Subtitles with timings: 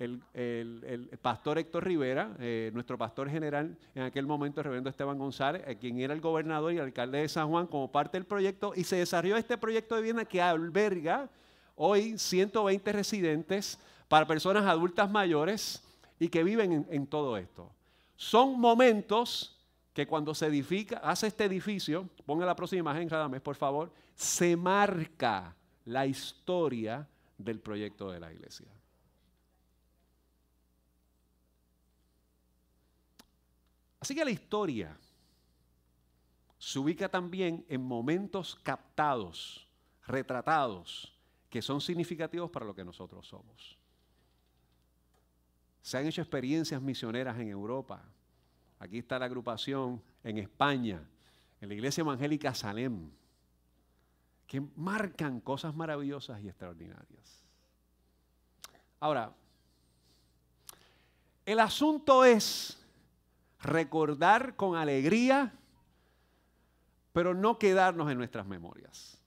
[0.00, 5.62] el, pastor Héctor Rivera, eh, nuestro pastor general en aquel momento, el reverendo Esteban González,
[5.66, 8.72] eh, quien era el gobernador y el alcalde de San Juan como parte del proyecto,
[8.74, 11.28] y se desarrolló este proyecto de vivienda que alberga
[11.76, 13.78] hoy 120 residentes
[14.08, 15.82] para personas adultas mayores
[16.18, 17.70] y que viven en, en todo esto.
[18.16, 19.58] Son momentos
[19.92, 24.56] que cuando se edifica, hace este edificio, ponga la próxima imagen, Radamés, por favor, se
[24.56, 27.06] marca la historia
[27.36, 28.66] del proyecto de la iglesia.
[34.00, 34.96] Así que la historia
[36.58, 39.68] se ubica también en momentos captados,
[40.06, 41.14] retratados,
[41.50, 43.76] que son significativos para lo que nosotros somos.
[45.82, 48.02] Se han hecho experiencias misioneras en Europa.
[48.78, 51.02] Aquí está la agrupación en España,
[51.60, 53.10] en la iglesia evangélica Salem,
[54.46, 57.44] que marcan cosas maravillosas y extraordinarias.
[58.98, 59.32] Ahora,
[61.46, 62.79] el asunto es
[63.62, 65.52] recordar con alegría,
[67.12, 69.20] pero no quedarnos en nuestras memorias.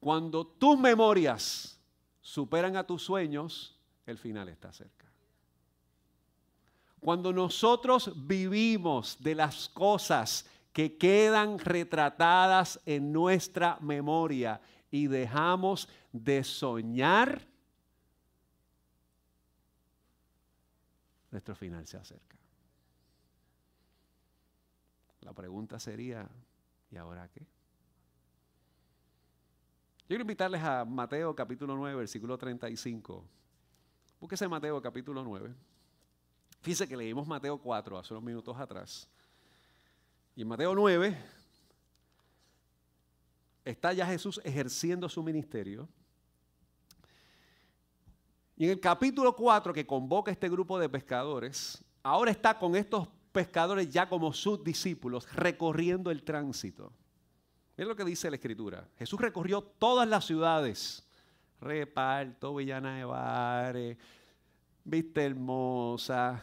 [0.00, 1.80] Cuando tus memorias
[2.20, 5.06] superan a tus sueños, el final está cerca.
[7.00, 16.42] Cuando nosotros vivimos de las cosas que quedan retratadas en nuestra memoria y dejamos de
[16.42, 17.46] soñar,
[21.30, 22.36] nuestro final se acerca.
[25.26, 26.28] La pregunta sería,
[26.88, 27.40] ¿y ahora qué?
[27.40, 27.46] Yo
[30.06, 33.24] quiero invitarles a Mateo capítulo 9, versículo 35.
[34.20, 35.52] Búsquese Mateo capítulo 9.
[36.60, 39.10] Fíjense que leímos Mateo 4 hace unos minutos atrás.
[40.36, 41.18] Y en Mateo 9
[43.64, 45.88] está ya Jesús ejerciendo su ministerio.
[48.56, 53.08] Y en el capítulo 4 que convoca este grupo de pescadores, ahora está con estos
[53.36, 56.90] pescadores ya como sus discípulos recorriendo el tránsito.
[57.76, 58.88] Miren lo que dice la escritura.
[58.98, 61.06] Jesús recorrió todas las ciudades.
[61.60, 63.98] Reparto, Villana de Bares,
[64.82, 66.42] Vista Hermosa,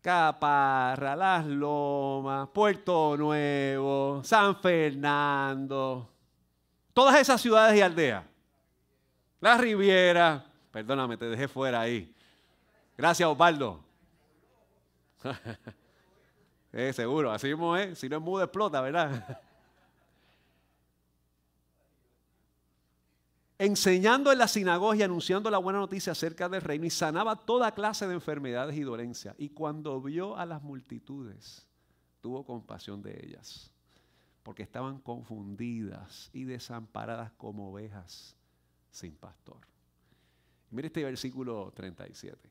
[0.00, 6.10] Caparra, Las Lomas, Puerto Nuevo, San Fernando.
[6.92, 8.24] Todas esas ciudades y aldeas.
[9.38, 10.44] La Riviera.
[10.72, 12.12] Perdóname, te dejé fuera ahí.
[12.96, 13.84] Gracias, Osvaldo.
[16.72, 17.98] Eh, seguro, así mismo es.
[17.98, 19.40] Si no es mudo, explota, ¿verdad?
[23.58, 27.74] Enseñando en la sinagoga y anunciando la buena noticia acerca del reino y sanaba toda
[27.74, 29.34] clase de enfermedades y dolencias.
[29.36, 31.66] Y cuando vio a las multitudes,
[32.22, 33.70] tuvo compasión de ellas,
[34.42, 38.34] porque estaban confundidas y desamparadas como ovejas
[38.90, 39.58] sin pastor.
[40.70, 42.48] Mire este versículo 37.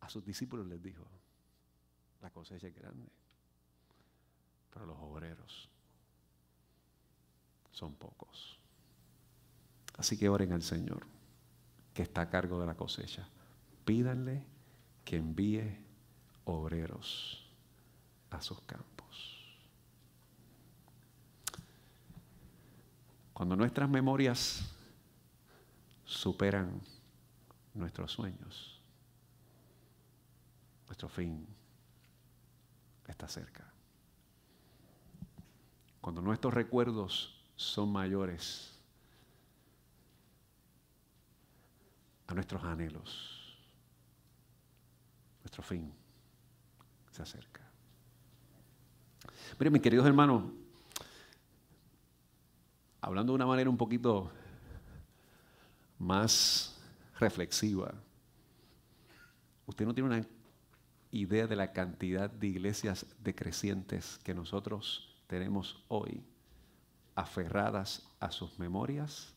[0.00, 1.04] A sus discípulos les dijo,
[2.20, 3.08] la cosecha es grande,
[4.72, 5.68] pero los obreros
[7.72, 8.58] son pocos.
[9.96, 11.06] Así que oren al Señor,
[11.94, 13.28] que está a cargo de la cosecha.
[13.84, 14.44] Pídanle
[15.04, 15.84] que envíe
[16.44, 17.48] obreros
[18.30, 19.58] a sus campos.
[23.32, 24.74] Cuando nuestras memorias
[26.04, 26.80] superan
[27.74, 28.80] nuestros sueños,
[30.86, 31.46] nuestro fin
[33.08, 33.64] está cerca.
[36.00, 38.78] Cuando nuestros recuerdos son mayores
[42.26, 43.58] a nuestros anhelos,
[45.42, 45.92] nuestro fin
[47.10, 47.62] se acerca.
[49.58, 50.44] Miren, mis queridos hermanos,
[53.00, 54.30] hablando de una manera un poquito
[55.98, 56.78] más
[57.18, 57.92] reflexiva,
[59.66, 60.37] usted no tiene una
[61.10, 66.22] idea de la cantidad de iglesias decrecientes que nosotros tenemos hoy,
[67.14, 69.34] aferradas a sus memorias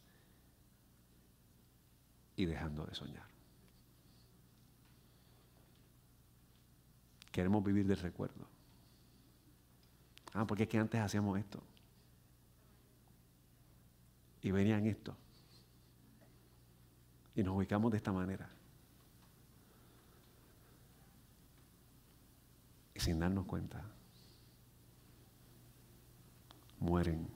[2.35, 3.25] y dejando de soñar.
[7.31, 8.45] Queremos vivir del recuerdo.
[10.33, 11.61] Ah, porque es que antes hacíamos esto.
[14.41, 15.15] Y venían esto.
[17.35, 18.49] Y nos ubicamos de esta manera.
[23.01, 23.83] Sin darnos cuenta
[26.79, 27.27] mueren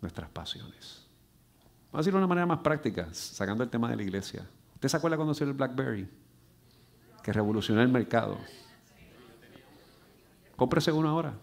[0.00, 1.06] nuestras pasiones.
[1.86, 4.46] Vamos a decirlo de una manera más práctica, sacando el tema de la iglesia.
[4.74, 6.08] ¿Usted se acuerda cuando salió el BlackBerry?
[7.22, 8.38] Que revolucionó el mercado.
[10.56, 11.34] Cómprese uno ahora.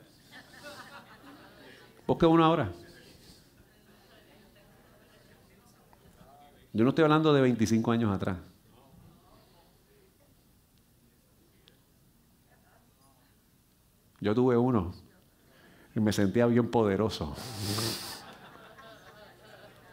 [2.07, 2.71] Busque uno ahora.
[6.74, 8.38] Yo no estoy hablando de 25 años atrás.
[14.21, 14.94] Yo tuve uno
[15.95, 17.36] y me sentía bien poderoso.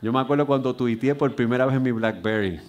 [0.02, 2.60] Yo me acuerdo cuando tuiteé por primera vez en mi BlackBerry.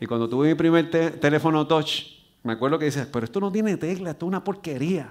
[0.00, 2.02] Y cuando tuve mi primer teléfono touch,
[2.42, 5.10] me acuerdo que dices, pero esto no tiene tecla, esto es una porquería.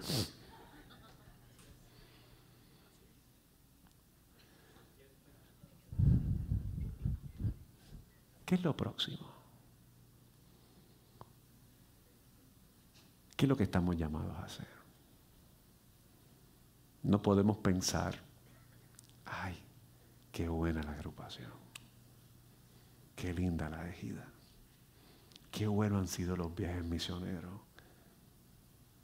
[8.46, 9.33] ¿Qué es lo próximo?
[13.44, 14.70] ¿Qué es lo que estamos llamados a hacer?
[17.02, 18.16] No podemos pensar,
[19.26, 19.62] ay,
[20.32, 21.52] qué buena la agrupación,
[23.18, 24.26] qué linda la ejida,
[25.52, 27.60] qué bueno han sido los viajes misioneros.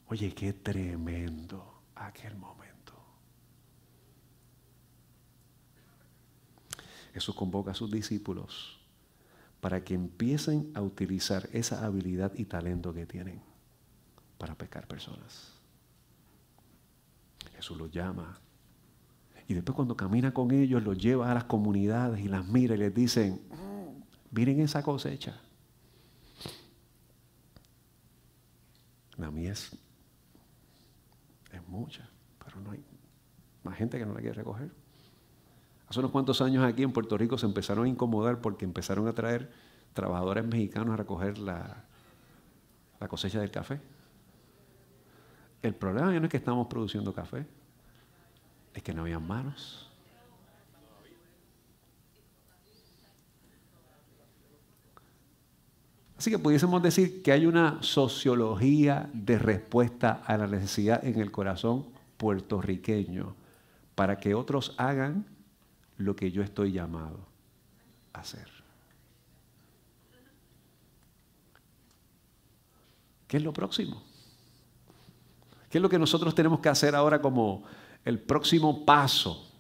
[0.08, 2.94] Oye, qué tremendo aquel momento.
[7.14, 8.80] Jesús convoca a sus discípulos
[9.60, 13.49] para que empiecen a utilizar esa habilidad y talento que tienen
[14.40, 15.54] para pescar personas.
[17.56, 18.40] Jesús los llama.
[19.48, 22.78] Y después cuando camina con ellos, los lleva a las comunidades y las mira y
[22.78, 23.42] les dicen,
[24.32, 25.40] miren esa cosecha.
[29.18, 29.76] La mía es,
[31.52, 32.10] es mucha,
[32.44, 32.82] pero no hay
[33.64, 34.72] más gente que no la quiere recoger.
[35.90, 39.14] Hace unos cuantos años aquí en Puerto Rico se empezaron a incomodar porque empezaron a
[39.14, 39.52] traer
[39.94, 41.84] trabajadores mexicanos a recoger la,
[43.00, 43.82] la cosecha del café.
[45.62, 47.46] El problema no es que estamos produciendo café,
[48.74, 49.90] es que no había manos.
[56.18, 61.32] Así que pudiésemos decir que hay una sociología de respuesta a la necesidad en el
[61.32, 63.36] corazón puertorriqueño
[63.96, 65.26] para que otros hagan
[65.98, 67.26] lo que yo estoy llamado
[68.12, 68.48] a hacer.
[73.28, 74.04] ¿Qué es lo próximo?
[75.70, 77.64] ¿Qué es lo que nosotros tenemos que hacer ahora como
[78.04, 79.52] el próximo paso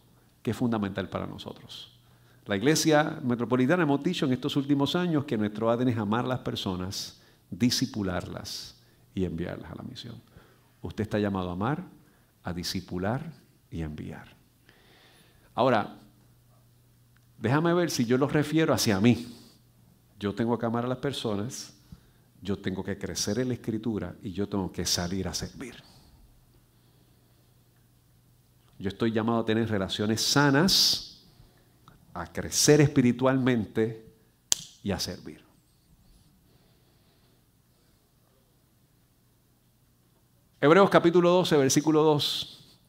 [0.41, 1.91] que es fundamental para nosotros?
[2.45, 6.29] La iglesia metropolitana hemos dicho en estos últimos años que nuestro ADN es amar a
[6.29, 7.21] las personas,
[7.51, 8.75] disipularlas
[9.13, 10.15] y enviarlas a la misión.
[10.81, 11.83] Usted está llamado a amar,
[12.43, 13.21] a disipular
[13.69, 14.35] y enviar.
[15.53, 15.95] Ahora,
[17.37, 19.27] déjame ver si yo lo refiero hacia mí.
[20.19, 21.77] Yo tengo que amar a las personas,
[22.41, 25.75] yo tengo que crecer en la escritura y yo tengo que salir a servir.
[28.79, 31.21] Yo estoy llamado a tener relaciones sanas,
[32.13, 34.05] a crecer espiritualmente
[34.81, 35.43] y a servir.
[40.61, 42.79] Hebreos capítulo 12, versículo 2.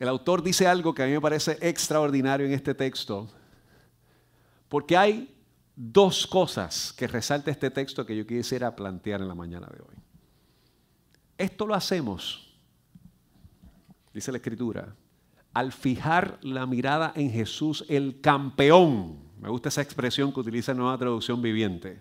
[0.00, 3.28] El autor dice algo que a mí me parece extraordinario en este texto,
[4.68, 5.32] porque hay
[5.76, 9.94] dos cosas que resalta este texto que yo quisiera plantear en la mañana de hoy.
[11.38, 12.45] Esto lo hacemos
[14.16, 14.96] dice la escritura,
[15.52, 20.96] al fijar la mirada en Jesús el campeón, me gusta esa expresión que utiliza nueva
[20.96, 22.00] traducción viviente,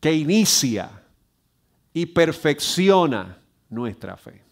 [0.00, 0.90] que inicia
[1.92, 3.38] y perfecciona
[3.70, 4.42] nuestra fe.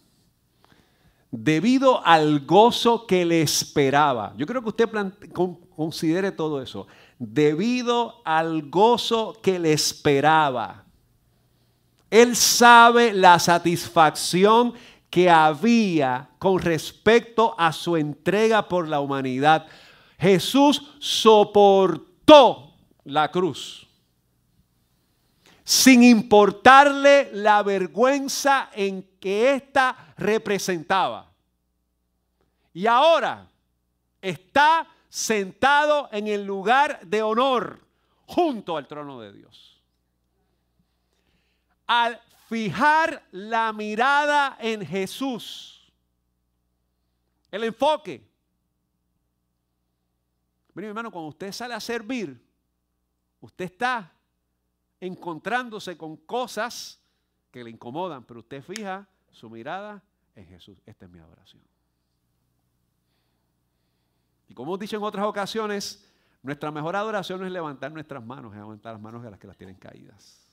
[1.32, 4.32] Debido al gozo que le esperaba.
[4.36, 4.88] Yo creo que usted
[5.74, 6.86] considere todo eso.
[7.18, 10.84] Debido al gozo que le esperaba
[12.14, 14.72] él sabe la satisfacción
[15.10, 19.66] que había con respecto a su entrega por la humanidad.
[20.16, 23.88] Jesús soportó la cruz
[25.64, 31.32] sin importarle la vergüenza en que ésta representaba.
[32.72, 33.50] Y ahora
[34.22, 37.80] está sentado en el lugar de honor
[38.26, 39.73] junto al trono de Dios
[41.86, 45.92] al fijar la mirada en Jesús,
[47.50, 48.26] el enfoque.
[50.74, 52.42] Mire, hermano, cuando usted sale a servir,
[53.40, 54.12] usted está
[55.00, 57.00] encontrándose con cosas
[57.50, 60.02] que le incomodan, pero usted fija su mirada
[60.34, 60.78] en Jesús.
[60.84, 61.62] Esta es mi adoración.
[64.48, 66.10] Y como hemos dicho en otras ocasiones,
[66.42, 69.56] nuestra mejor adoración es levantar nuestras manos, es levantar las manos de las que las
[69.56, 70.43] tienen caídas.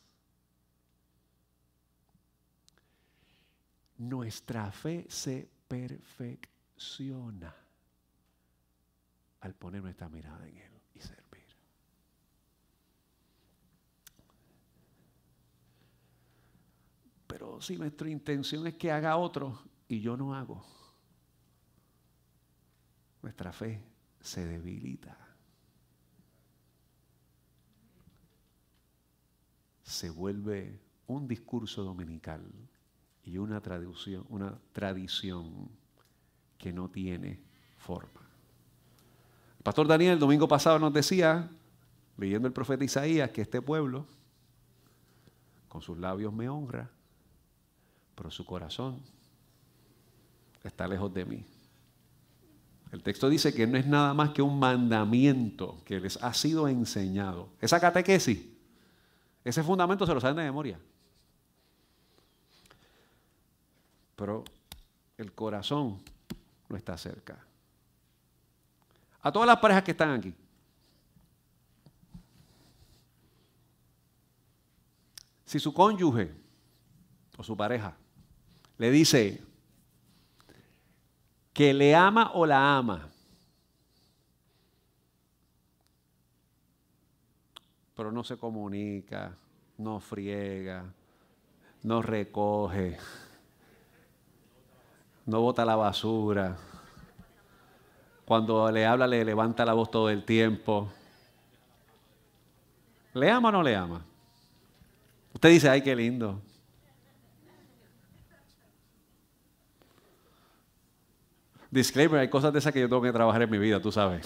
[4.02, 7.56] Nuestra fe se perfecciona
[9.42, 11.46] al poner nuestra mirada en Él y servir.
[17.28, 20.66] Pero si nuestra intención es que haga otro y yo no hago,
[23.22, 23.84] nuestra fe
[24.20, 25.16] se debilita.
[29.84, 32.52] Se vuelve un discurso dominical
[33.24, 35.70] y una tradición, una tradición
[36.58, 37.40] que no tiene
[37.78, 38.22] forma.
[39.58, 41.50] El pastor Daniel el domingo pasado nos decía,
[42.18, 44.06] leyendo el profeta Isaías, que este pueblo
[45.68, 46.90] con sus labios me honra,
[48.16, 49.00] pero su corazón
[50.64, 51.46] está lejos de mí.
[52.92, 56.68] El texto dice que no es nada más que un mandamiento que les ha sido
[56.68, 57.50] enseñado.
[57.62, 58.46] Esa catequesis,
[59.46, 60.78] ese fundamento se lo saben de memoria.
[64.22, 64.44] Pero
[65.18, 66.00] el corazón
[66.70, 67.44] no está cerca.
[69.20, 70.32] A todas las parejas que están aquí.
[75.44, 76.32] Si su cónyuge
[77.36, 77.98] o su pareja
[78.78, 79.44] le dice
[81.52, 83.10] que le ama o la ama,
[87.96, 89.36] pero no se comunica,
[89.80, 90.94] no friega,
[91.82, 93.00] no recoge,
[95.26, 96.58] no bota la basura,
[98.26, 100.92] cuando le habla le levanta la voz todo el tiempo.
[103.14, 104.06] ¿Le ama o no le ama?
[105.34, 106.42] Usted dice, ay, qué lindo.
[111.72, 114.20] Disclaimer, hay cosas de esas que yo tengo que trabajar en mi vida, tú sabes.